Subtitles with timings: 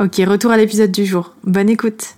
[0.00, 1.34] Ok, retour à l'épisode du jour.
[1.44, 2.16] Bonne écoute.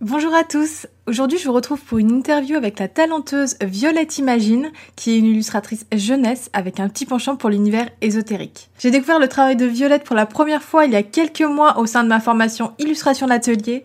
[0.00, 0.88] Bonjour à tous.
[1.06, 5.26] Aujourd'hui, je vous retrouve pour une interview avec la talenteuse Violette Imagine, qui est une
[5.26, 8.68] illustratrice jeunesse avec un petit penchant pour l'univers ésotérique.
[8.80, 11.78] J'ai découvert le travail de Violette pour la première fois il y a quelques mois
[11.78, 13.84] au sein de ma formation illustration d'atelier,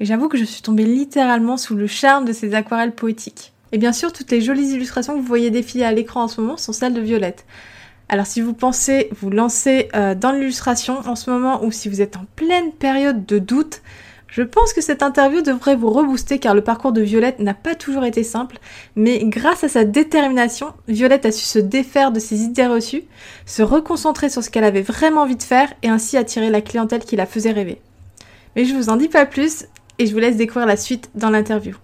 [0.00, 3.52] et j'avoue que je suis tombée littéralement sous le charme de ses aquarelles poétiques.
[3.72, 6.40] Et bien sûr, toutes les jolies illustrations que vous voyez défiler à l'écran en ce
[6.40, 7.44] moment sont celles de Violette.
[8.12, 12.02] Alors si vous pensez vous lancer euh, dans l'illustration en ce moment ou si vous
[12.02, 13.82] êtes en pleine période de doute,
[14.26, 17.76] je pense que cette interview devrait vous rebooster car le parcours de Violette n'a pas
[17.76, 18.58] toujours été simple,
[18.96, 23.04] mais grâce à sa détermination, Violette a su se défaire de ses idées reçues,
[23.46, 27.04] se reconcentrer sur ce qu'elle avait vraiment envie de faire et ainsi attirer la clientèle
[27.04, 27.80] qui la faisait rêver.
[28.56, 29.66] Mais je vous en dis pas plus
[30.00, 31.76] et je vous laisse découvrir la suite dans l'interview.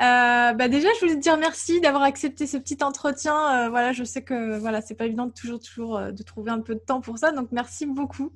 [0.00, 3.66] Euh, bah déjà, je voulais te dire merci d'avoir accepté ce petit entretien.
[3.66, 6.52] Euh, voilà, je sais que voilà, c'est pas évident de toujours, toujours euh, de trouver
[6.52, 8.30] un peu de temps pour ça, donc merci beaucoup.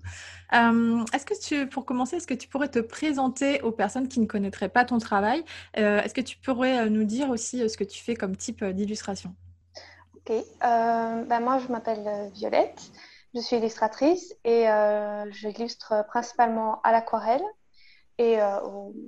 [0.53, 4.27] est-ce que tu, pour commencer, est-ce que tu pourrais te présenter aux personnes qui ne
[4.27, 5.45] connaîtraient pas ton travail?
[5.75, 9.35] Est-ce que tu pourrais nous dire aussi ce que tu fais comme type d'illustration?
[10.17, 12.91] Ok, bah moi je m'appelle Violette,
[13.35, 14.67] je suis illustratrice et
[15.31, 17.43] j'illustre principalement à l'aquarelle
[18.19, 18.59] et euh,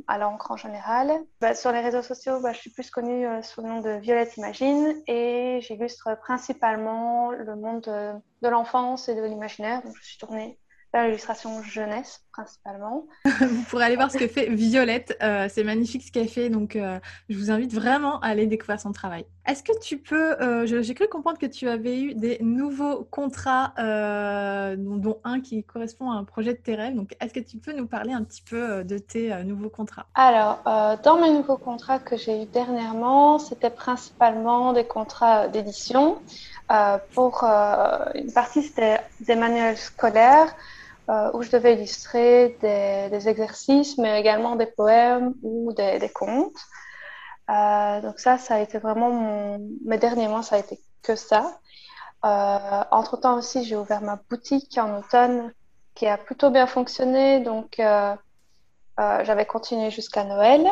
[0.08, 1.12] à l'encre en général.
[1.40, 3.90] Bah, sur les réseaux sociaux, bah, je suis plus connue euh, sous le nom de
[3.90, 9.82] Violette Imagine et j'illustre principalement le monde de, de l'enfance et de l'imaginaire.
[10.00, 10.58] Je suis tournée
[11.02, 13.06] l'illustration jeunesse principalement.
[13.40, 15.16] vous pourrez aller voir ce que fait Violette.
[15.22, 16.50] Euh, c'est magnifique ce qu'elle fait.
[16.50, 19.24] Donc, euh, je vous invite vraiment à aller découvrir son travail.
[19.46, 20.40] Est-ce que tu peux.
[20.40, 23.72] Euh, j'ai cru comprendre que tu avais eu des nouveaux contrats,
[24.76, 26.94] dont, un qui correspond à un projet de tes rêves.
[26.94, 30.06] Donc, est-ce que tu peux nous parler un petit peu de tes nouveaux contrats?
[30.14, 30.62] Alors,
[31.02, 36.18] dans mes nouveaux contrats que j'ai eu dernièrement, c'était principalement des contrats d'édition.
[37.14, 40.54] pour une partie, c'était des manuels scolaires.
[41.10, 46.56] Euh, où je devais illustrer des, exercices, mais également des poèmes ou des, contes.
[47.50, 49.58] Euh, donc ça, ça a été vraiment.
[49.84, 51.58] Mes derniers mois, ça a été que ça.
[52.24, 55.52] Euh, entre-temps aussi, j'ai ouvert ma boutique en automne
[55.94, 57.40] qui a plutôt bien fonctionné.
[57.40, 57.74] Donc,
[58.98, 60.66] j'avais continué jusqu'à Noël.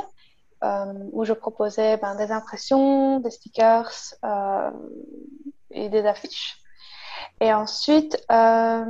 [1.12, 3.93] où je proposais ben, des impressions, des stickers
[5.70, 6.62] et des affiches.
[7.43, 8.85] Et ensuite, euh,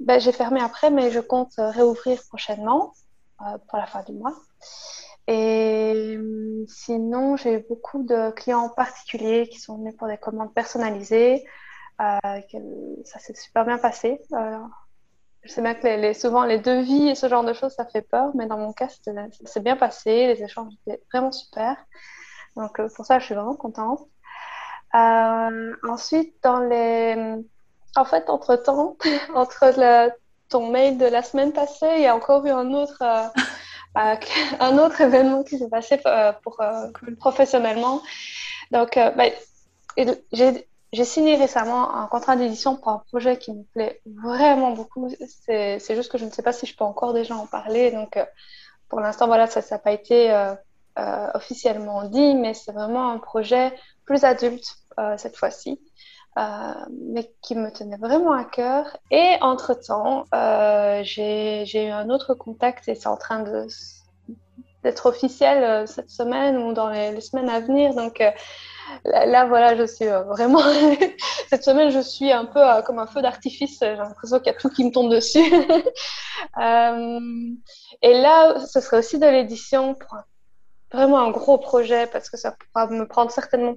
[0.00, 2.92] ben, j'ai fermé après, mais je compte réouvrir prochainement
[3.40, 4.34] euh, pour la fin du mois.
[5.28, 6.18] Et
[6.66, 11.46] sinon, j'ai beaucoup de clients particuliers qui sont venus pour des commandes personnalisées.
[12.00, 12.18] Euh,
[13.04, 14.20] ça s'est super bien passé.
[15.44, 18.32] je sais bien que souvent les devis et ce genre de choses, ça fait peur,
[18.34, 18.88] mais dans mon cas,
[19.44, 20.34] c'est bien passé.
[20.34, 21.76] Les échanges étaient vraiment super.
[22.56, 24.00] Donc pour ça, je suis vraiment contente.
[24.92, 27.44] ensuite, dans les
[27.96, 28.96] en fait, entre-temps,
[29.34, 29.72] entre
[30.48, 33.26] ton mail de la semaine passée, il y a encore eu un autre, euh,
[33.98, 34.14] euh,
[34.60, 36.62] un autre événement qui s'est passé euh, pour,
[37.18, 38.02] professionnellement.
[38.70, 39.32] Donc, ben,
[39.96, 45.08] j'ai signé récemment un contrat d'édition pour un projet qui me plaît vraiment beaucoup.
[45.46, 47.90] C'est juste que je ne sais pas si je peux encore déjà en parler.
[47.90, 48.18] Donc,
[48.88, 50.32] pour l'instant, voilà, ça n'a pas été
[51.34, 53.72] officiellement dit, mais c'est vraiment un projet
[54.06, 54.66] plus adulte
[55.18, 55.80] cette fois-ci.
[56.36, 58.96] Euh, mais qui me tenait vraiment à cœur.
[59.12, 63.44] Et entre-temps, euh, j'ai eu un autre contact et c'est en train
[64.82, 67.94] d'être officiel euh, cette semaine ou dans les, semaines à venir.
[67.94, 68.20] Donc
[69.04, 70.58] là, voilà, je suis vraiment...
[71.48, 73.78] cette semaine, je suis un peu comme un feu d'artifice.
[73.80, 75.38] J'ai l'impression qu'il y a tout qui me tombe dessus.
[78.02, 80.18] et là, ce serait aussi de l'édition pour
[80.92, 83.74] vraiment un gros projet parce que ça pourra me prendre certainement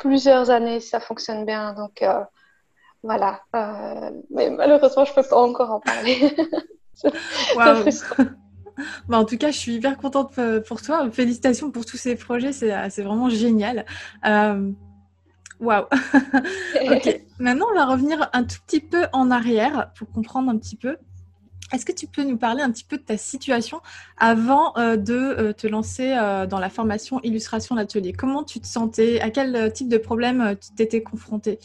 [0.00, 1.74] plusieurs années ça fonctionne bien.
[1.74, 2.20] Donc, euh,
[3.02, 3.40] voilà.
[4.30, 6.34] mais malheureusement, je peux pas encore en parler.
[7.56, 8.24] wow.
[9.08, 11.10] Bah, en tout cas, je suis hyper contente pour toi.
[11.10, 13.84] Félicitations pour tous ces projets, c'est vraiment génial.
[15.60, 15.84] Waouh
[16.90, 20.76] Ok, maintenant on va revenir un tout petit peu en arrière pour comprendre un petit
[20.76, 20.96] peu.
[21.72, 23.80] Est-ce que tu peux nous parler un petit peu de ta situation
[24.18, 28.12] avant euh, de euh, te lancer euh, dans la formation illustration d'atelier?
[28.12, 29.20] Comment tu te sentais?
[29.20, 31.60] À quel type de problème tu t'étais confrontée?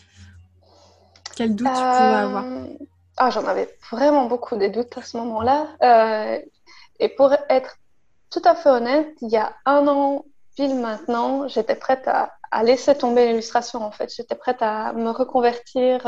[1.36, 2.46] Quel doute tu pouvais avoir?
[3.18, 5.68] Ah, J'en avais vraiment beaucoup des doutes à ce moment-là.
[7.00, 7.78] et pour être
[8.30, 10.25] tout à fait honnête, il y a un an
[10.56, 12.31] pile maintenant, j'étais prête à,
[12.63, 14.13] laisser tomber l'illustration en fait.
[14.16, 16.08] J'étais prête à me reconvertir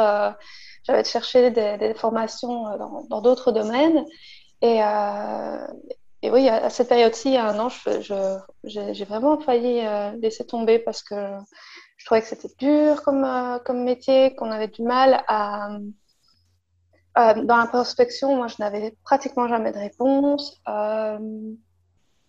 [0.87, 2.77] j'avais cherché des, des formations euh,
[3.09, 4.05] dans d'autres domaines.
[4.61, 5.67] Et, euh,
[6.23, 7.69] oui, à cette période-ci, il y a un an,
[8.63, 11.15] j'ai vraiment failli euh, laisser tomber parce que
[11.97, 13.25] je trouvais que c'était dur comme,
[13.65, 15.77] comme métier, qu'on avait du mal à...
[17.15, 20.59] dans la prospection, moi, je n'avais pratiquement jamais de réponse.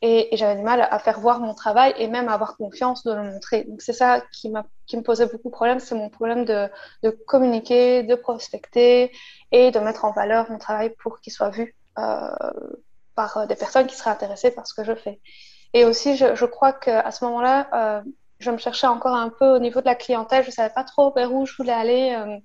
[0.00, 3.12] Et, j'avais du mal à faire voir mon travail et même à avoir confiance de
[3.12, 3.64] le montrer.
[3.64, 6.70] Donc c'est ça qui, me posait beaucoup de problèmes, c'est mon problème de,
[7.26, 9.10] communiquer, de prospecter
[9.50, 12.30] et de mettre en valeur mon travail pour qu'il soit vu euh,
[13.14, 15.20] par des personnes qui seraient intéressées par ce que je fais.
[15.74, 18.02] Et aussi, je, je crois qu'à ce moment-là, euh,
[18.38, 20.44] je me cherchais encore un peu au niveau de la clientèle.
[20.44, 22.14] Je savais pas trop vers où je voulais aller.
[22.16, 22.36] Euh,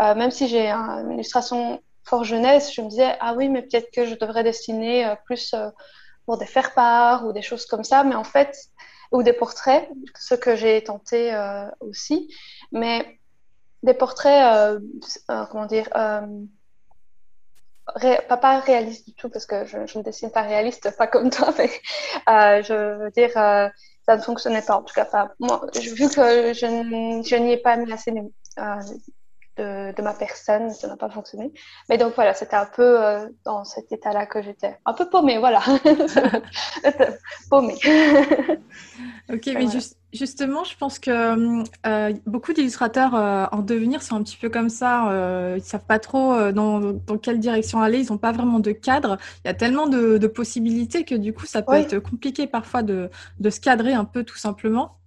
[0.00, 3.90] euh même si j'ai une illustration fort jeunesse, je me disais, ah oui, mais peut-être
[3.90, 5.70] que je devrais dessiner euh, plus euh,
[6.26, 8.68] pour des faire-part ou des choses comme ça, mais en fait,
[9.12, 9.88] ou des portraits,
[10.18, 12.34] ce que j'ai tenté euh, aussi,
[12.72, 13.18] mais
[13.82, 14.80] des portraits, euh,
[15.30, 16.26] euh, comment dire, pas,
[18.36, 21.54] pas réalistes du tout, parce que je, je, ne dessine pas réaliste, pas comme toi,
[21.58, 21.70] mais
[22.62, 25.32] je veux dire, ça ne fonctionnait pas, en tout cas pas.
[25.38, 28.12] Moi, vu que je, n'y ai pas mis assez
[29.56, 31.52] de, ma personne, ça n'a pas fonctionné.
[31.88, 34.76] Mais donc voilà, c'était un peu euh, dans cet état-là que j'étais.
[34.84, 35.62] Un peu paumée, voilà.
[37.50, 37.76] paumée.
[39.32, 39.66] ok, mais
[40.12, 44.68] justement, je pense que euh, beaucoup d'illustrateurs euh, en devenir sont un petit peu comme
[44.68, 45.04] ça.
[45.52, 48.00] ils ne savent pas trop dans, dans, quelle direction aller.
[48.00, 49.16] Ils n'ont pas vraiment de cadre.
[49.44, 52.82] Il y a tellement de, de possibilités que du coup, ça peut être compliqué parfois
[52.82, 53.10] de,
[53.40, 54.98] de se cadrer un peu tout simplement.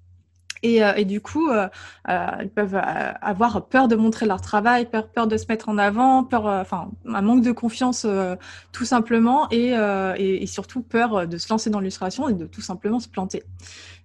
[0.63, 1.67] Et, euh, et, du coup, euh,
[2.09, 2.79] euh, ils peuvent
[3.21, 6.91] avoir peur de montrer leur travail, peur, peur de se mettre en avant, peur, enfin,
[7.06, 8.06] un manque de confiance
[8.71, 9.73] tout simplement, et,
[10.17, 13.44] et, et, surtout peur de se lancer dans l'illustration et de tout simplement se planter.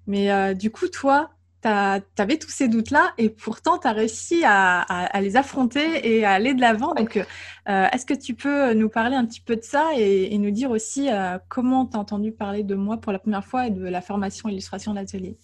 [0.07, 1.31] Mais du coup, toi,
[1.63, 6.17] tu avais tous ces doutes-là, et pourtant, tu as réussi à, à, à, les affronter
[6.17, 6.95] et à aller de l'avant.
[6.95, 7.19] Donc,
[7.67, 10.71] est-ce que tu peux nous parler un petit peu de ça et, et nous dire
[10.71, 11.09] aussi
[11.49, 14.49] comment tu as entendu parler de moi pour la première fois et de la formation
[14.49, 15.37] illustration d'atelier?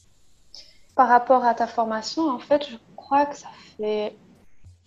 [0.94, 4.16] Par rapport à ta formation, en fait, je crois que ça fait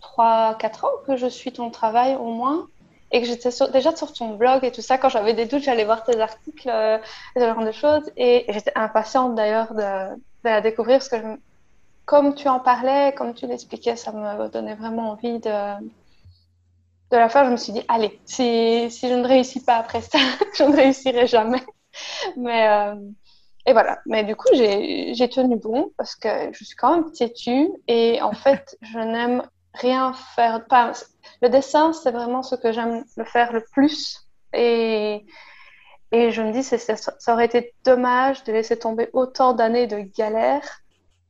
[0.00, 2.66] 3-4 ans que je suis ton travail au moins
[3.10, 4.98] et que j'étais déjà sur ton blog et tout ça.
[4.98, 6.98] Quand j'avais des doutes, j'allais voir tes articles, euh,
[7.36, 8.10] ce genre de choses.
[8.16, 11.16] Et j'étais impatiente d'ailleurs de, la découvrir parce que
[12.04, 15.80] comme tu en parlais, comme tu l'expliquais, ça me donnait vraiment envie de,
[17.10, 17.44] de la faire.
[17.46, 20.18] Je me suis dit, allez, si, si je ne réussis pas après ça,
[20.58, 21.62] je ne réussirai jamais.
[22.36, 22.94] Mais, euh,
[23.66, 24.00] et voilà.
[24.06, 28.32] Mais du coup, j'ai tenu bon parce que je suis quand même têtue et en
[28.44, 29.42] fait, je n'aime
[29.74, 30.66] rien faire.
[30.66, 30.92] Pas,
[31.42, 34.26] le dessin, c'est vraiment ce que j'aime le faire le plus.
[34.52, 35.26] Et,
[36.12, 39.98] et je me dis, ça, ça aurait été dommage de laisser tomber autant d'années de
[39.98, 40.80] galère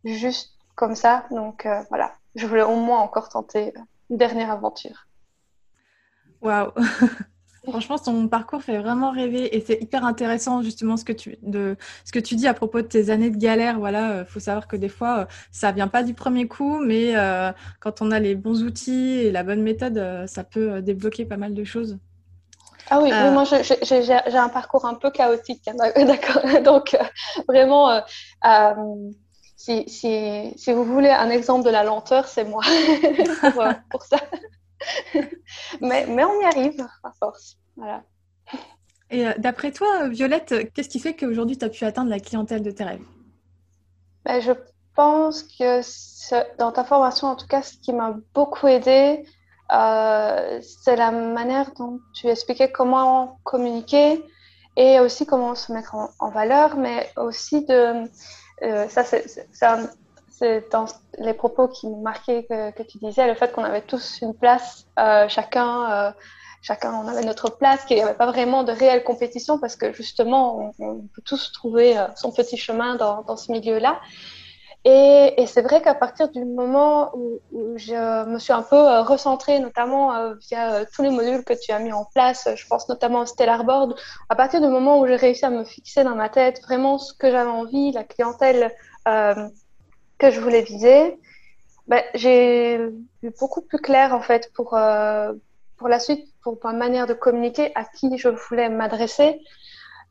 [0.04, 1.26] juste comme ça.
[1.30, 3.72] Donc euh, voilà, je voulais au moins encore tenter
[4.10, 5.06] une dernière aventure.
[6.42, 6.72] Waouh
[7.68, 11.76] Franchement, ton parcours fait vraiment rêver et c'est hyper intéressant justement ce que tu de
[12.04, 13.78] ce que tu dis à propos de tes années de galère.
[13.78, 17.16] Voilà, euh, faut savoir que des fois euh, ça vient pas du premier coup, mais
[17.16, 21.38] euh, quand on a les bons outils et la bonne méthode, ça peut débloquer pas
[21.38, 21.99] mal de choses.
[22.90, 26.42] Ah oui, moi j'ai un parcours un peu chaotique, hein, d'accord.
[26.62, 26.97] Donc
[27.49, 28.02] vraiment,
[29.56, 32.62] si, si, si, vous voulez un exemple de la lenteur, c'est moi
[33.40, 34.18] pour, pour ça.
[35.80, 37.56] Mais, mais on y arrive à force.
[37.76, 38.02] Voilà.
[39.10, 42.62] Et euh, d'après toi, Violette, qu'est-ce qui fait qu'aujourd'hui tu as pu atteindre la clientèle
[42.62, 43.04] de tes rêves?
[44.24, 44.52] Ben, Je
[44.94, 45.80] pense que
[46.58, 49.24] dans ta formation, en tout cas, ce qui m'a beaucoup aidé,
[49.72, 54.22] euh, c'est la manière dont tu expliquais comment communiquer
[54.76, 58.04] et aussi comment se mettre en, valeur, mais aussi de.
[58.62, 59.46] Euh, ça, c'est
[60.38, 60.86] c'est dans
[61.18, 64.86] les propos qui m'ont marqué que, tu disais, le fait qu'on avait tous une place,
[64.98, 66.12] euh, chacun, euh,
[66.60, 69.92] chacun on avait notre place, qu'il n'y avait pas vraiment de réelle compétition parce que
[69.92, 74.00] justement, on, peut tous trouver euh, son petit chemin dans, ce milieu-là.
[74.86, 77.40] Et, c'est vrai qu'à partir du moment où,
[77.76, 81.70] je me suis un peu euh, recentrée, notamment euh, via tous les modules que tu
[81.72, 83.94] as mis en place, je pense notamment au Stellar Board,
[84.28, 87.14] à partir du moment où j'ai réussi à me fixer dans ma tête vraiment ce
[87.14, 88.74] que j'avais envie, la clientèle
[90.18, 91.18] que je voulais viser,
[91.87, 92.76] ben, j'ai
[93.23, 94.76] eu beaucoup plus clair en fait pour,
[95.76, 99.40] pour la suite, pour ma manière de communiquer, à qui je voulais m'adresser.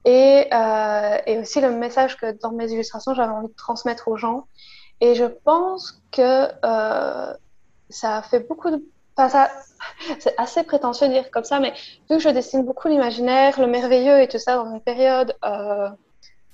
[0.05, 4.17] Et, euh, et, aussi le message que dans mes illustrations, j'avais envie de transmettre aux
[4.17, 4.47] gens.
[4.99, 7.33] Et je pense que euh,
[7.89, 8.83] ça fait beaucoup de...
[9.17, 9.49] Ça...
[10.19, 11.71] c'est assez prétentieux de dire comme ça, mais
[12.09, 15.35] vu que je dessine beaucoup l'imaginaire, le merveilleux et tout ça dans une période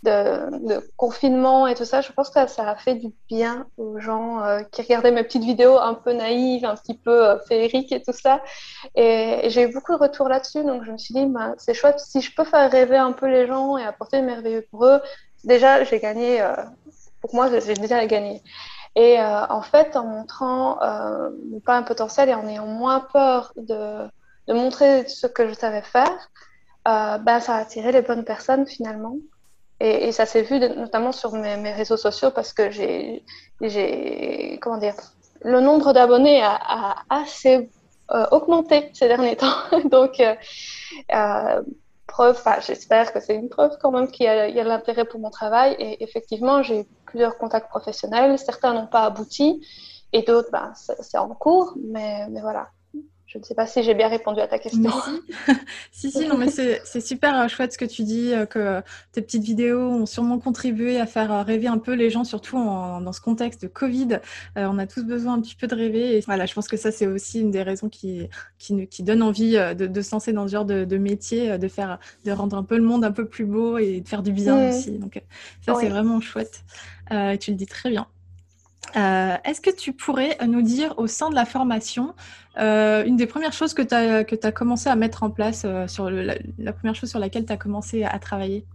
[0.07, 3.99] euh, de, confinement et tout ça, je pense que ça a fait du bien aux
[3.99, 7.91] gens euh, qui regardaient mes petites vidéos un peu naïves, un petit peu euh, féeriques
[7.91, 8.41] et tout ça.
[8.95, 11.99] Et, j'ai eu beaucoup de retours là-dessus, donc je me suis dit, bah, c'est chouette,
[11.99, 15.01] si je peux faire rêver un peu les gens et apporter merveilleux pour eux,
[15.43, 16.55] déjà j'ai gagné, euh,
[17.19, 18.41] pour moi j'ai déjà gagné.
[18.95, 20.77] Et en fait, en montrant
[21.65, 24.07] pas un potentiel et en ayant moins peur de,
[24.47, 26.29] de montrer ce que je savais faire,
[26.85, 29.15] bah, ça a attiré les bonnes personnes finalement.
[29.79, 33.23] Et, ça s'est vu notamment sur mes, réseaux sociaux parce que j'ai,
[34.61, 34.95] comment dire,
[35.41, 37.69] le nombre d'abonnés a, assez
[38.11, 39.55] euh, augmenté ces derniers temps.
[39.85, 40.35] Donc, euh,
[41.13, 41.61] euh,
[42.07, 45.29] preuve, j'espère que c'est une preuve quand même qu'il y a, de l'intérêt pour mon
[45.29, 45.75] travail.
[45.79, 48.37] Et effectivement, j'ai eu plusieurs contacts professionnels.
[48.37, 49.65] Certains n'ont pas abouti
[50.11, 51.75] et d'autres, ben, c'est en cours.
[51.77, 52.69] Mais voilà.
[53.29, 54.89] Je ne sais pas si j'ai bien répondu à ta question.
[55.91, 58.81] si, si, non, mais c'est super euh, chouette ce que tu dis, euh, que
[59.11, 62.57] tes petites vidéos ont sûrement contribué à faire euh, rêver un peu les gens, surtout
[62.57, 64.19] dans ce contexte de Covid.
[64.55, 66.17] on a tous besoin un petit peu de rêver.
[66.17, 69.21] Et voilà, je pense que ça, c'est aussi une des raisons qui, qui, qui donne
[69.21, 72.63] envie de, de, se lancer dans ce genre de, métier, de, faire, de rendre un
[72.63, 74.97] peu le monde un peu plus beau et de faire du bien aussi.
[74.97, 75.21] Donc,
[75.63, 76.63] ça, c'est vraiment chouette.
[77.11, 78.07] Euh, tu le dis très bien.
[78.95, 82.15] Euh, est-ce que tu pourrais nous dire au sein de la formation
[82.57, 85.87] euh, une des premières choses que tu as, as commencé à mettre en place, euh,
[85.87, 86.35] sur la,
[86.73, 88.65] première chose sur laquelle tu as commencé à travailler?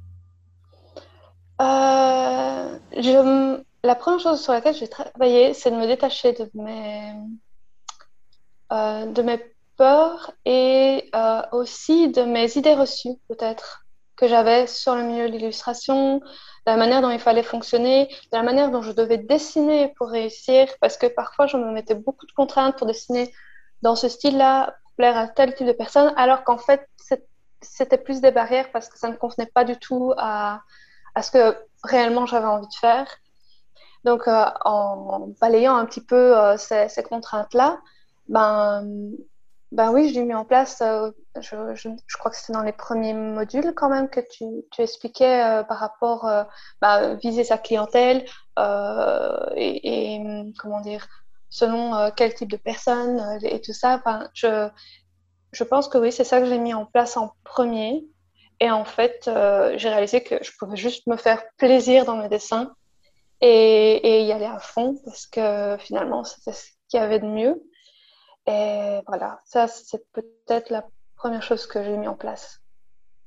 [1.58, 2.70] La
[3.96, 7.12] première chose sur laquelle j'ai travaillé, c'est de me détacher de mes,
[8.70, 9.40] de mes
[9.76, 11.10] peurs et
[11.52, 13.84] aussi de mes idées reçues, peut-être,
[14.16, 16.22] que j'avais sur le milieu de l'illustration,
[16.66, 20.68] la manière dont il fallait fonctionner, de la manière dont je devais dessiner pour réussir,
[20.80, 23.32] parce que parfois je me mettais beaucoup de contraintes pour dessiner
[23.82, 26.88] dans ce style-là, pour plaire à tel type de personne, alors qu'en fait
[27.60, 30.60] c'était plus des barrières parce que ça ne convenait pas du tout à,
[31.14, 33.06] à ce que réellement j'avais envie de faire.
[34.04, 37.80] Donc euh, en balayant un petit peu euh, ces, ces contraintes-là,
[38.28, 38.84] ben
[39.72, 40.80] ben oui, je l'ai mis en place.
[40.82, 45.42] Euh, je, crois que c'était dans les premiers modules quand même que tu, tu expliquais
[45.42, 46.44] euh, par rapport euh,
[46.80, 48.24] bah, viser sa clientèle
[49.56, 51.06] et, et, comment dire
[51.50, 53.96] selon quel type de personne et tout ça.
[53.96, 54.68] Enfin, je,
[55.52, 58.04] je pense que oui, c'est ça que j'ai mis en place en premier.
[58.60, 59.30] Et en fait,
[59.76, 62.74] j'ai réalisé que je pouvais juste me faire plaisir dans mes dessins
[63.40, 67.26] et, et y aller à fond parce que finalement, c'était ce qu'il y avait de
[67.26, 67.62] mieux.
[68.46, 70.84] Et voilà, ça, c'est peut-être la
[71.16, 72.60] première chose que j'ai mis en place.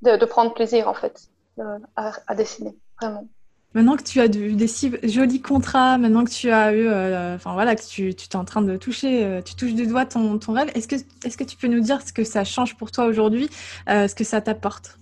[0.02, 3.26] De, prendre plaisir, en fait, euh, à, dessiner, vraiment.
[3.74, 7.34] Maintenant que tu as eu des si jolis contrats, maintenant que tu as eu, euh,
[7.34, 10.06] enfin voilà, que tu, tu es en train de toucher, euh, tu touches du doigt
[10.06, 12.76] ton, ton rêve, est-ce que, est que tu peux nous dire ce que ça change
[12.76, 13.50] pour toi aujourd'hui,
[13.88, 14.98] ce que ça t'apporte?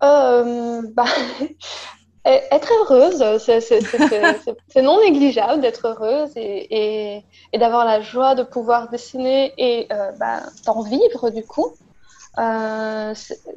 [0.00, 1.04] Bah,
[2.24, 9.52] Être heureuse, c'est non négligeable d'être heureuse et, et, d'avoir la joie de pouvoir dessiner
[9.58, 11.72] et euh, bah, d'en vivre du coup.
[12.38, 13.12] Euh,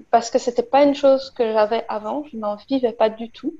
[0.09, 3.53] parce que c'était pas une chose que j'avais avant, je n'en vivais pas du tout.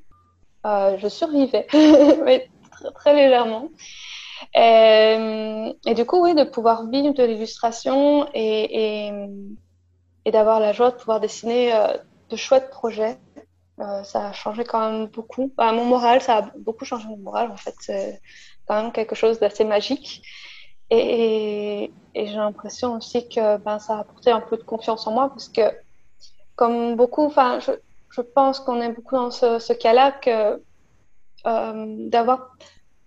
[0.66, 1.68] Euh, je survivais,
[2.26, 2.50] mais
[2.96, 3.70] très, légèrement.
[4.56, 9.12] Et, et, du coup, oui, de pouvoir vivre de l'illustration et,
[10.26, 11.72] et d'avoir la joie de pouvoir dessiner
[12.32, 13.20] de chouettes projets
[13.80, 15.52] euh, ça a changé quand même beaucoup.
[15.58, 17.52] Bah, mon moral, ça a beaucoup changé mon moral.
[17.52, 18.22] En fait, c'est
[18.68, 20.22] quand même quelque chose d'assez magique.
[20.90, 25.30] Et, j'ai l'impression aussi que ben, ça a apporté un peu de confiance en moi
[25.30, 25.62] parce que,
[26.56, 27.72] comme beaucoup, je,
[28.12, 30.62] je pense qu'on est beaucoup dans ce, ce cas-là que
[31.46, 32.56] euh, d'avoir.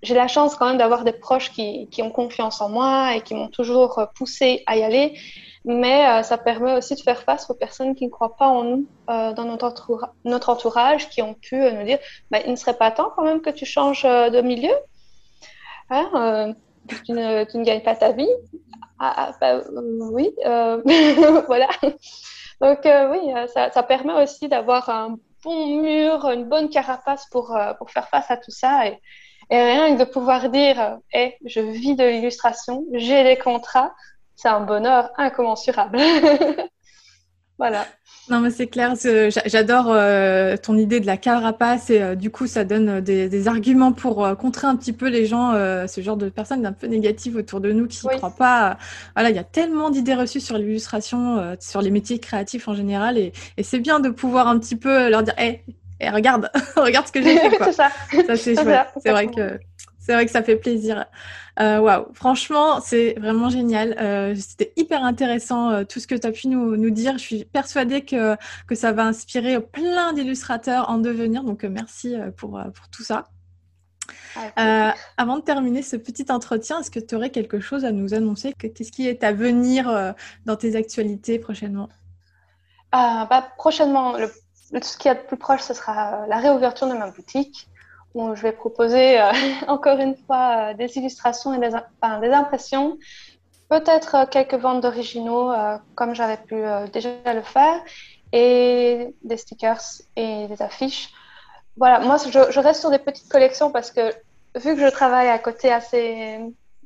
[0.03, 3.21] J'ai la chance quand même d'avoir des proches qui, qui ont confiance en moi et
[3.21, 5.19] qui m'ont toujours poussé à y aller
[5.65, 8.65] mais euh, ça permet aussi de faire face aux personnes qui ne croient pas en
[8.65, 9.75] nous euh, dans notre,
[10.25, 11.99] entourage, qui ont pu euh, nous dire
[12.31, 14.75] bah, il ne serait pas temps quand même que tu changes de milieu.
[15.91, 16.55] Hein,
[17.05, 18.29] tu, ne, tu, ne, gagnes pas ta vie.
[18.99, 19.63] Ah, ah bah,
[20.13, 20.35] oui,
[21.47, 21.69] voilà.
[22.61, 27.91] Donc oui, ça, ça, permet aussi d'avoir un bon mur, une bonne carapace pour, pour
[27.91, 28.99] faire face à tout ça et,
[29.51, 33.95] Et rien que de pouvoir dire, hé, je vis de l'illustration, j'ai des contrats,
[34.39, 35.99] c'est un bonheur incommensurable.
[37.59, 37.87] voilà.
[38.31, 38.95] Non, mais c'est clair.
[39.47, 43.91] J'adore euh, ton idée de la carapace et euh, du coup, ça donne des, arguments
[43.91, 45.55] pour euh, contrer un petit peu les gens,
[45.89, 48.79] ce genre de personnes un peu négatives autour de nous qui ne croient pas.
[49.17, 53.19] voilà, il y a tellement d'idées reçues sur l'illustration, sur les métiers créatifs en général
[53.19, 55.65] et, c'est bien de pouvoir un petit peu leur dire, hé,
[56.01, 57.59] regarde, regarde ce que j'ai fait.
[57.65, 57.91] c'est ça.
[58.27, 58.87] Ça, c'est chouette.
[59.03, 59.59] C'est vrai que
[60.09, 61.05] c'est vrai que ça fait plaisir.
[61.61, 63.95] Euh, waouh, franchement, c'est vraiment génial.
[64.01, 67.19] Euh, c'était hyper intéressant euh, tout ce que tu as pu nous, nous, dire.
[67.19, 68.35] Je suis persuadée que,
[68.67, 71.45] que ça va inspirer plein d'illustrateurs en devenir.
[71.45, 73.25] Donc, merci pour, pour tout ça.
[75.19, 78.55] avant de terminer ce petit entretien, est-ce que tu aurais quelque chose à nous annoncer?
[78.55, 80.15] Qu'est-ce qui est à venir
[80.47, 81.91] dans tes actualités prochainement?
[82.93, 84.33] Bah, Prochainement, le,
[84.81, 87.69] ce qui est le plus proche, ce sera la réouverture de ma boutique
[88.15, 89.31] je vais proposer euh,
[89.69, 92.99] encore une fois euh, des illustrations et des, impressions,
[93.69, 95.53] peut-être euh, quelques ventes d'originaux
[95.95, 96.57] comme j'avais pu
[96.93, 97.81] déjà le faire,
[98.33, 99.81] et des stickers
[100.17, 101.11] et des affiches.
[101.77, 104.11] Voilà, moi je, reste sur des petites collections parce que
[104.57, 106.41] vu que je travaille à côté assez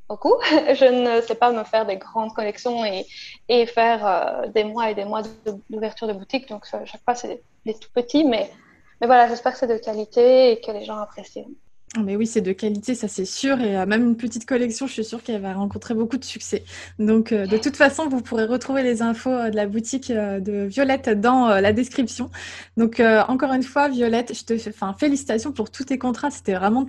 [0.08, 2.84] beaucoup, je ne sais pas me faire des grandes collections
[3.48, 5.22] et faire des mois et des mois
[5.70, 6.48] d'ouverture de boutique.
[6.48, 8.50] Donc chaque fois c'est des tout petits, mais
[9.02, 11.48] mais voilà, j'espère que c'est de qualité et que les gens apprécient.
[12.00, 13.60] Mais oui, c'est de qualité, ça c'est sûr.
[13.60, 16.62] Et euh, même une petite collection, je suis sûre qu'elle va rencontrer beaucoup de succès.
[17.00, 20.66] Donc, euh, de toute façon, vous pourrez retrouver les infos euh, de la boutique de
[20.66, 22.30] Violette dans la description.
[22.76, 24.56] Donc, encore une fois, Violette, je te
[24.96, 26.30] félicitations pour tous tes contrats.
[26.30, 26.86] C'était vraiment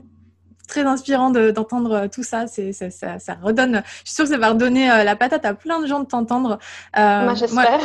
[0.68, 2.48] très inspirant d'entendre euh, tout ça.
[2.48, 3.84] C'est, ça, ça, redonne.
[4.04, 6.06] Je suis sûre que ça va redonner euh, la patate à plein de gens de
[6.06, 6.60] t'entendre.
[6.98, 7.80] Euh, moi, j'espère.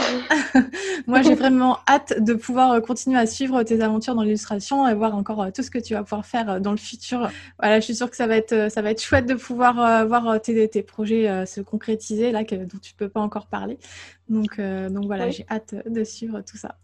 [1.06, 5.14] Moi, j'ai vraiment hâte de pouvoir continuer à suivre tes aventures dans l'illustration et voir
[5.14, 7.30] encore tout ce que tu vas pouvoir faire dans le futur.
[7.58, 10.40] Voilà, je suis sûre que ça va être, ça va être chouette de pouvoir voir
[10.40, 13.78] tes, tes projets se concrétiser là, que, dont tu peux pas encore parler.
[14.28, 16.76] Donc, donc voilà, j'ai hâte de suivre tout ça.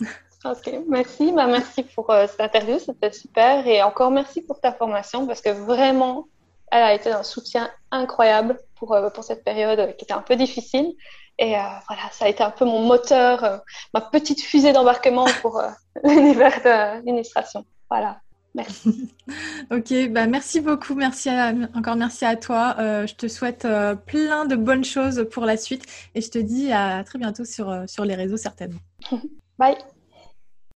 [0.44, 1.32] Ok, merci.
[1.32, 3.66] Bah, merci pour euh, cette interview, c'était super.
[3.66, 6.28] Et encore merci pour ta formation parce que vraiment,
[6.70, 10.36] elle a été un soutien incroyable pour, euh, pour cette période qui était un peu
[10.36, 10.94] difficile.
[11.40, 13.62] Et euh, voilà, ça a été un peu mon moteur,
[13.94, 15.60] ma petite fusée d'embarquement pour
[16.04, 17.64] l'univers de l'administration.
[17.90, 18.20] Voilà.
[18.54, 19.12] Merci.
[19.70, 20.94] ok, bah merci beaucoup.
[20.94, 21.30] Merci
[21.74, 22.74] encore merci à toi.
[22.78, 23.68] je te souhaite
[24.06, 27.84] plein de bonnes choses pour la suite et je te dis à très bientôt sur,
[27.86, 28.80] sur les réseaux certainement.
[29.58, 29.76] Bye.